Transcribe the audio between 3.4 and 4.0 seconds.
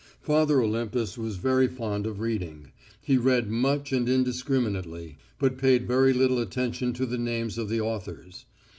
much